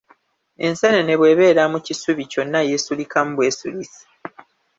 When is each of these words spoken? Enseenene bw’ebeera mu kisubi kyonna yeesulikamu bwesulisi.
Enseenene 0.65 1.13
bw’ebeera 1.19 1.63
mu 1.71 1.79
kisubi 1.85 2.23
kyonna 2.31 2.59
yeesulikamu 2.69 3.31
bwesulisi. 3.35 4.03